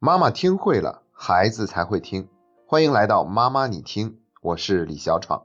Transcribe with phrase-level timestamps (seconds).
[0.00, 2.28] 妈妈听会了，孩子才会听。
[2.68, 5.42] 欢迎来到妈妈你听，我是李小闯。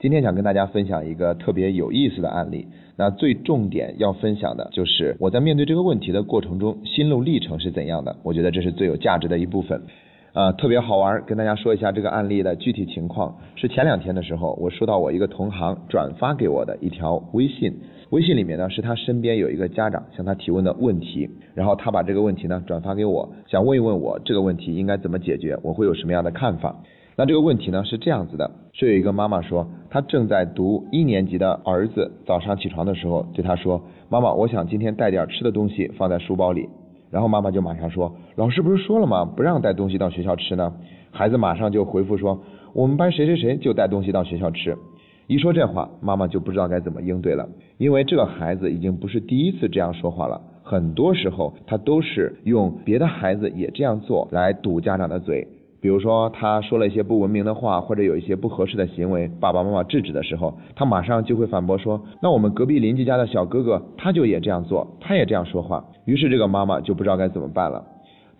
[0.00, 2.66] 今天想跟大家分享一个特别有意思的案例。
[2.96, 8.16] 那最重点要分享的就是我在面对这个问题的过程中心路历程是怎样的。
[8.24, 9.84] 我觉得这是最有价值的一部分。
[10.32, 13.38] 呃，特别好玩，跟大家说一下这个案例的具体情况。
[13.54, 17.80] 是前两天的时候，我收到我一个同行转发给我的一条微信。
[18.14, 26.76] 微信里面呢是他身边有一个家长向他提问的问题，然后他把这个问题呢转发给我，想问一问我这个问题应该怎么解决，我会有什么样的看法。
[27.16, 36.68] 那这个问题呢是这样子的，是有一个妈妈说，她正在读一年级的儿子早上起床的时候对他说，妈妈，我想今天带点吃的东西放在书包里，
[37.10, 40.72] 然后妈妈就马上说，老师不是说了吗，不让带东西到学校吃呢？
[41.10, 42.40] 孩子马上就回复说，
[42.74, 44.78] 我们班谁谁谁就带东西到学校吃。
[45.26, 55.46] 一说这话，妈妈就不知道该怎么应对了，因为这个孩子已经不是第一次这样说话了，很多时候他都是用别的孩子也这样做来堵家长的嘴。
[55.80, 67.84] 比如说他说了一些不文明的话，或者有一些不合适的行为，爸爸妈妈制止的时候，他马上就会反驳说：“那我们隔壁邻居家的小哥哥他就也这样做，他也这样说话。”于是这个妈妈就不知道该怎么办了。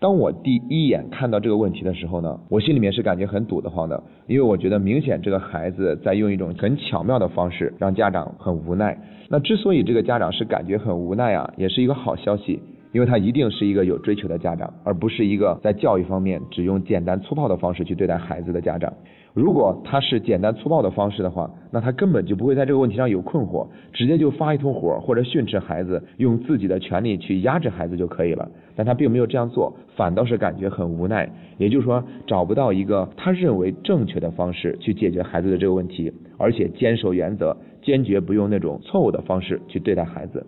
[0.04, 8.94] 当我第一眼看到这个问题的时候呢，我心里面是感觉很堵得慌的，因为我觉得明显这个孩子在用一种很巧妙的方式让家长很无奈。
[9.30, 12.60] 那之所以这个家长是感觉很无奈啊，也是一个好消息，
[12.92, 18.92] 因为他一定是一个有追求的家长，而不是一个在教育方面只用简单粗暴的方式去对待孩子的家长。
[19.34, 28.48] 如果他是简单粗暴的方式的话，那他根本就不会在这个问题上有困惑，直接就发一通火或者训斥孩子，用自己的权利去压制孩子就可以了。
[28.76, 40.46] 但他并没有这样做，反倒是感觉很无奈，也就是说找不到一个他认为正确的方式去解决孩子的这个问题，而且坚守原则，坚决不用那种错误的方式去对待孩子。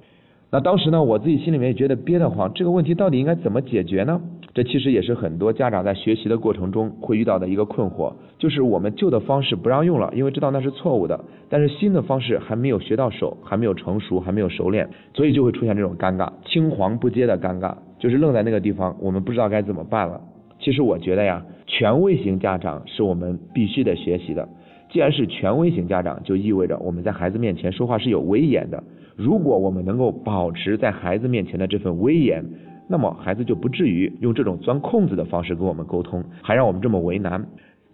[0.49, 4.21] 那当时呢，我自己心里面也觉得憋得慌，这个问题到底应该怎么解决呢？
[4.57, 20.19] 这其实也是很多家长在学习的过程中会遇到的一个困惑，就是我们旧的方式不让用了，因为知道那是错误的，但是新的方式还没有学到手，还没有成熟，还没有熟练，所以就会出现这种尴尬，青黄不接的尴尬，就是愣在那个地方，我们不知道该怎么办了。
[20.59, 24.49] 其实我觉得呀，权威型家长是我们必须得学习的。
[24.89, 28.83] 既然是权威型家长，就意味着我们在孩子面前说话是有威严的。
[29.17, 32.45] 如果我们能够保持在孩子面前的这份威严，
[32.89, 37.47] 那么孩子就不至于用这种钻空子的方式跟我们沟通，还让我们这么为难。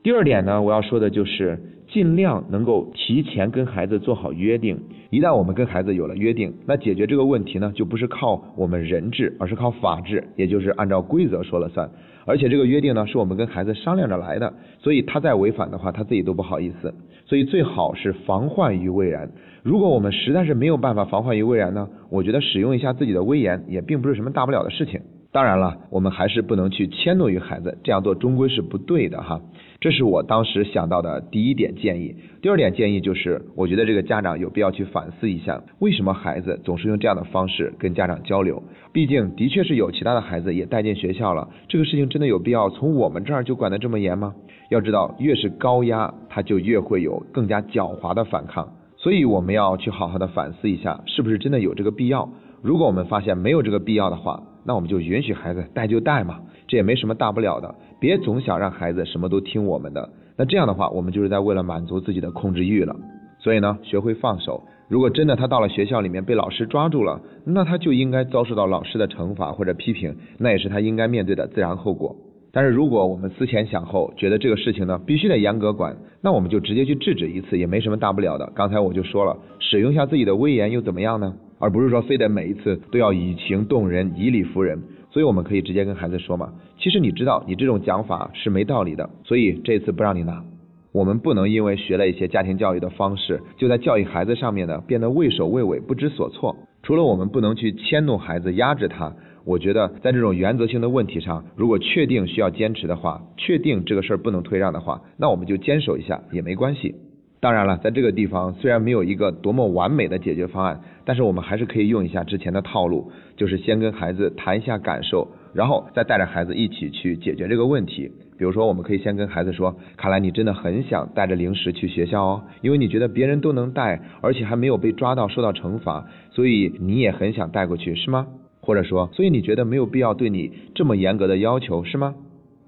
[0.02, 4.78] 第二点呢，我要说的就是尽量能够提前跟孩子做好约定。
[5.10, 11.88] 一旦我们跟孩子有了约定，那解决这个问题呢，就不是靠我们人治，而是靠法治，也就是按照规则说了算。
[12.24, 16.92] 而且这个约定呢，是我们跟孩子商量着来的，所以他再违反的话，他自己都不好意思。
[17.26, 19.30] 所以最好是防患于未然。
[19.62, 25.00] 如果我们实在是没有办法防患于未然呢，我觉得使用一下自己的威严也并不是什么大不了的事情。
[25.30, 29.40] 当然了，我们还是不能去迁怒于孩子，这样做终归是不对的哈。
[29.80, 32.14] 这是我当时想到的第一点建议。
[32.42, 38.62] 第二点建议就是，我觉得这个家长有必要去反思一下，为什么孩子总是用这样的方式跟家长交流？
[38.92, 44.34] 毕竟的确是有其他的孩子也带进学校了，这个事情真的有必要从我们这儿就管得这么严吗？
[44.70, 48.68] 要知道，越是高压，他就越会有更加狡猾的反抗。
[49.02, 52.28] 所以我们要去好好的反思一下，是不是真的有这个必要？
[52.62, 57.74] 如果我们发现没有这个必要的话，那我们就允许孩子带就带嘛，这也没什么大不了的。
[57.98, 62.94] 别总想让孩子什么都听我们的，那这样的话，我们就是在为了满足自己的控制欲了。
[63.40, 64.62] 所以呢，学会放手。
[64.86, 72.14] 如果真的他到了学校里面被老师抓住了，那他就应该遭受到老师的惩罚或者批评，那也是他应该面对的自然后果。
[72.52, 78.52] 但是如果我们思前想后，觉得这个事情呢必须得严格管，那我们就直接去制止一次，也没什么大不了的。
[78.54, 81.34] 刚才我就说了，使用一下自己的威严又怎么样呢？
[81.58, 86.52] 而不是说非得每一次都要以情动人、以理服人，所以我们可以直接跟孩子说嘛。
[86.78, 90.44] 其实你知道，你这种讲法是没道理的，所以这次不让你拿。
[90.92, 96.54] 我们不能因为学了一些家庭教育的方式，就在教育孩子上面呢变得畏首畏尾、不知所措。
[96.82, 99.14] 除了我们不能去迁怒孩子、压制他，
[99.44, 106.94] 我觉得在这种原则性的问题上，如果确定需要坚持的话，确定这个事儿不能退让的话，那我们就坚守一下也没关系。
[107.40, 118.08] 当然了，在这个地方虽然没有一个多么完美的解决方案，但是我们还是可以用一下之前的套路，就是先跟孩子谈一下感受，然后再带着孩子一起去解决这个问题。
[118.38, 128.28] 比如说，我们可以先跟孩子说：“看来你真的很想带着零食去学校哦，因为你觉得别人都能带，而且还没有被抓到受到惩罚，所以你也很想带过去，是吗？”
[128.62, 132.14] 或者说，所以你觉得没有必要对你这么严格的要求，是吗？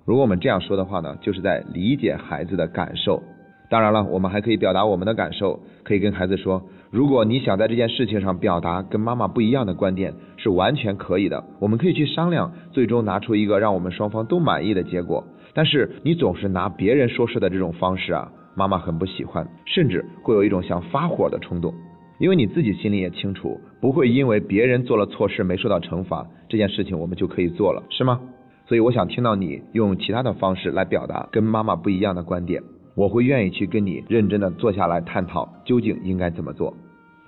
[0.05, 3.23] 如果我们这样说的话呢，就是在理解孩子的感受。
[3.70, 11.43] 当然了，我们还可以表达我们的感受，可以跟孩子说：如果你想在这件事情上表达跟妈妈不一样的观点，是完全可以的。
[11.61, 15.25] 我们可以去商量，最终拿出一个让我们双方都满意的结果。
[15.55, 21.73] 但是你总是拿别人说事的这种方式啊，妈妈很不喜欢，甚至会有一种想发火的冲动。
[22.19, 28.20] 因为你自己心里也清楚，不会因为别人做了错事没受到惩罚，这件事情我们就可以做了，是吗？
[28.66, 32.62] 所以我想听到你用其他的方式来表达跟妈妈不一样的观点。
[32.96, 36.72] 我会愿意去跟你认真的坐下来探讨究竟应该怎么做，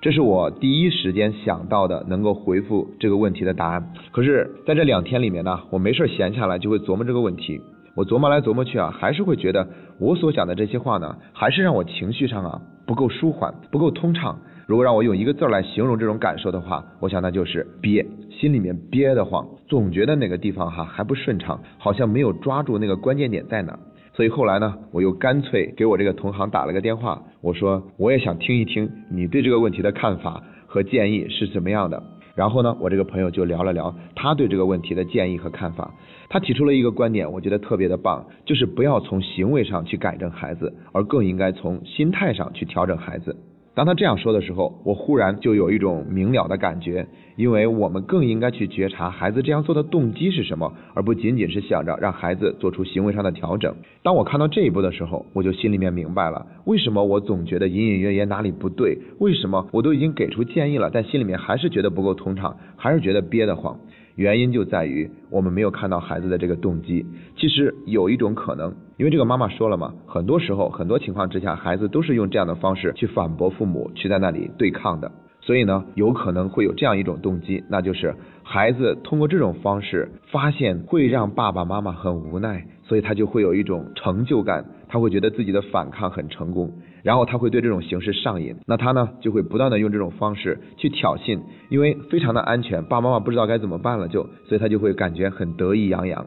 [0.01, 3.93] 这是我第一时间想到的能够回复这个问题的答案。
[4.13, 7.61] 可是在这两天里面呢，我没事闲下来就会琢磨这个问题，
[7.97, 9.69] 我琢磨来琢磨去啊，还是会觉得
[9.99, 14.39] 我所讲的这些话呢，还是让我情绪上啊不够舒缓，不够通畅。
[14.67, 23.79] 如果让我用一个字来形容这种感受的话，我想那就是憋，心里面憋得慌，总觉得哪个地方哈还不顺畅，好像没有抓住那个关键点在哪。
[24.13, 32.03] 所以后来呢，我又干脆给我这个同行打了个电话，我说我也想听一听你对这个问题的看法和建议是怎么样的。
[32.37, 35.93] 然后呢，我这个朋友就聊了聊他对这个问题的建议和看法。
[36.29, 43.35] 他提出了一个观点，我觉得特别的棒，就是不要从行为上去改正孩子，而更应该从心态上去调整孩子。
[43.77, 47.07] 当他这样说的时候，我忽然就有一种明了的感觉，
[47.37, 53.77] 因为我们更应该去觉察孩子这样做的动机是什么，而不仅仅是想着让孩子做出行为上的调整。
[54.03, 63.79] 当我看到这一步的时候，我就心里面明白了，为什么我总觉得隐隐约约哪里不对，为什么我都已经给出建议了，但心里面还是觉得不够通畅，还是觉得憋得慌。
[64.15, 67.05] 原因就在于我们没有看到孩子的这个动机。
[67.37, 75.13] 其实有一种可能，因为这个妈妈说了嘛，很多时候、很多情况之下，孩子都是用这样的方式去反驳父母，去在那里对抗的。
[75.43, 86.73] 所以呢，有可能会有这样一种动机，那就是孩子通过这种方式发现会让爸爸妈妈很无奈，所以他就会有一种成就感，他会觉得自己的反抗很成功，
[87.05, 91.39] 然后他会对这种形式上瘾，那他呢就会不断的用这种方式去挑衅，
[91.69, 96.27] 因为非常的安全，爸爸妈妈不知道该怎么办了，就所以他就会感觉很得意洋洋。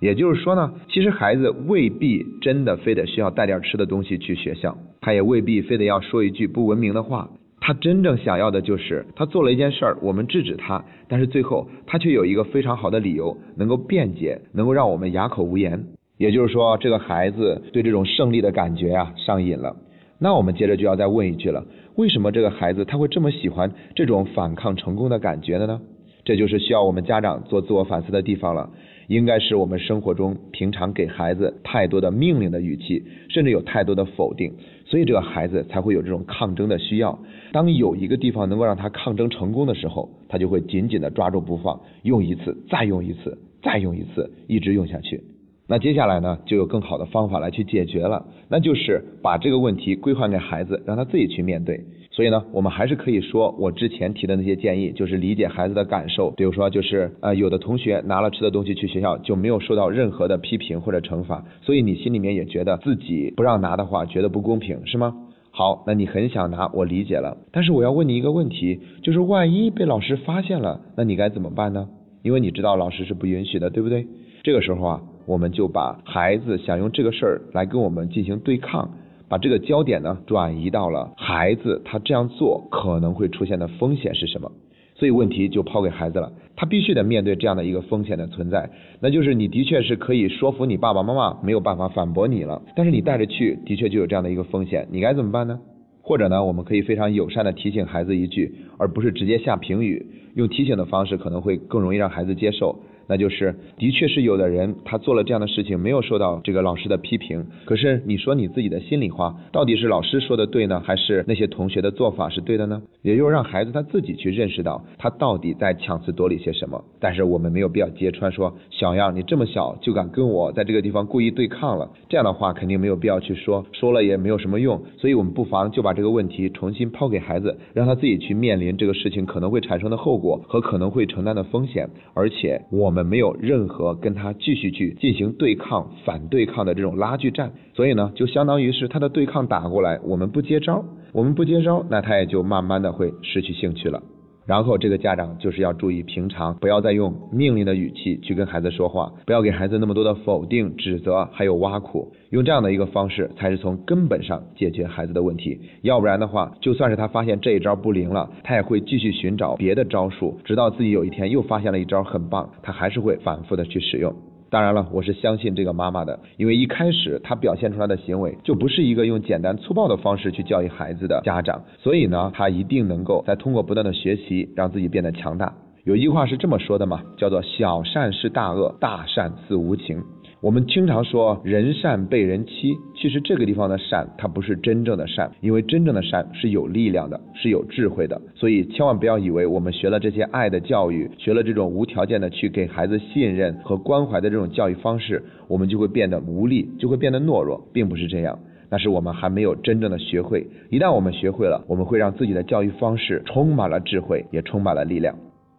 [0.00, 7.30] 也就是说呢，其实孩子未必真的非得需要带点吃的东西去学校，他也未必非得要说一句不文明的话。
[7.62, 15.84] 他真正想要的就是他做了一件事儿，我们制止他，但是最后他却有一个非常好的理由，能够辩解，能够让我们哑口无言。
[16.16, 19.76] 也就是说，这个孩子对这种胜利的感觉啊上瘾了。
[20.18, 25.80] 那我们接着就要再问一句了：为什么这个孩子他会这么喜欢这种反抗成功的感觉的呢？
[26.24, 28.70] 这就是需要我们家长做自我反思的地方了。
[29.10, 34.52] 应该是我们生活中平常给孩子太多的命令的语气，甚至有太多的否定，
[34.86, 37.18] 所以这个孩子才会有这种抗争的需要。
[37.50, 45.20] 当有一个地方能够让他抗争成功的时候，他就会紧紧的抓住不放，用一次，再用一次，再用一次，一直用下去。
[45.66, 51.84] 那接下来呢，就有更好的方法来去解决了，那就是把这个问题归还给孩子，让他自己去面对。
[52.12, 56.30] 所以呢，我们还是可以说，我之前提的那些建议，就是理解孩子的感受。
[56.32, 65.14] 比如说，就是呃，有的同学拿了吃的东西去学校，就没有受到任何的批评或者惩罚，所以你心里面也觉得自己不让拿的话，觉得不公平，是吗？
[65.52, 67.36] 好，那你很想拿，我理解了。
[67.52, 71.88] 但是我要问你一个问题，就是万一被老师发现了，那你该怎么办呢？
[72.22, 74.06] 因为你知道老师是不允许的，对不对？
[74.42, 78.90] 这个时候啊，我们就把孩子想用这个事儿来跟我们进行对抗。
[79.30, 84.50] 把这个焦点呢转移到了孩子，他这样做可能会出现的风险是什么？
[84.96, 88.68] 所以问题就抛给孩子了，他必须得面对这样的一个风险的存在，
[89.00, 95.60] 那就是你的确是可以说服你爸爸妈妈没有办法反驳你了，但是你带着去的确就有这样的一个风险，你该怎么办呢？
[96.02, 102.76] 或者呢，我们可以非常友善的提醒孩子一句，而不是直接下评语，用提醒的方式可能会更容易让孩子接受。
[103.10, 107.44] 那就是，的确是有的人他做了这样的事情，没有受到这个老师的批评。
[107.64, 112.80] 可是你说你自己的心里话，到底是老师说的对呢，还是那些同学的做法是对的呢？
[113.02, 116.80] 也就是让孩子他自己去认识到他到底在强词夺理些什么。
[117.00, 124.80] 但是我们没有必要揭穿说，小样，你这么小就敢跟我在这个地方故意对抗了，这样的话肯定没有必要去说，说了也没有什么用。
[124.96, 132.99] 所以我们不妨就把这个问题重新抛给孩子，让他自己去面临这个事情可能会产生的后果和可能会承担的风险，而且我们。
[133.04, 144.02] 没有任何跟他继续去进行对抗、反对抗的这种拉锯战，所以呢，就相当于是他的对抗打过来，我们不接招，我们不接招，那他也就慢慢的会失去兴趣了。
[144.50, 155.56] 然后这个家长就是要注意，平常不要再用命令的语气去跟孩子说话，不要给孩子那么多的否定、指责，还有挖苦，用这样的一个方式，才是从根本上解决孩子的问题。
[155.82, 164.12] 要不然的话，就算是他发现这一招不灵了，他也会继续寻找别的招数，直到自己有一天又发现了一招很棒，他还是会反复的去使用。
[164.50, 175.54] 当然了，我是相信这个妈妈的，因为一开始她表现出来的行为就不是一个用简单粗暴的方式去教育孩子的家长，所以呢，她一定能够在通过不断的学习，让自己变得强大。
[175.84, 180.02] 有一句话是这么说的嘛，叫做小善是大恶，大善似无情。
[180.42, 188.18] 我们经常说人善被人欺，其实这个地方的善，它不是真正的善，因为真正的善是有力量的，是有智慧的。
[188.34, 198.38] 所以千万不要以为我们学了这些爱的教育，学了这种无条件的去给孩子信任和关怀的这种教育方式，我们就会变得无力，就会变得懦弱，并不是这样。
[198.70, 200.46] 那是我们还没有真正的学会。
[200.70, 205.14] 一旦我们学会了，我们会让自己的教育方式充满了智慧，也充满了力量。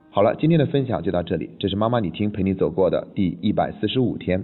[0.09, 4.43] 好了，今天的分享就到这里，这是妈妈你听陪你走过的第一百四十五天。